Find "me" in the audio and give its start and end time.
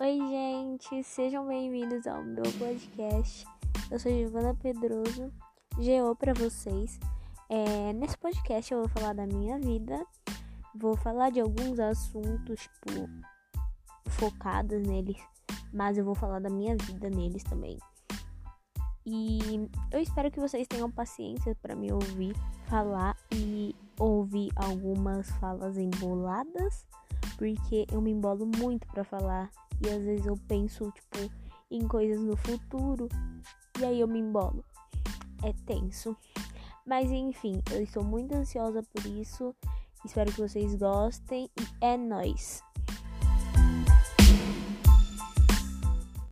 21.74-21.92, 28.00-28.12, 34.08-34.18